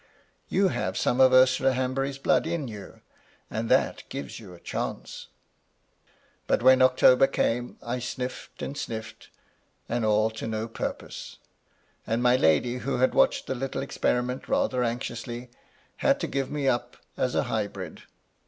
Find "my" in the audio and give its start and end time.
6.49-6.55, 12.23-12.35